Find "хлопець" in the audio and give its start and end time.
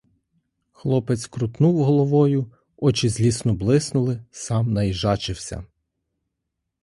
0.71-1.25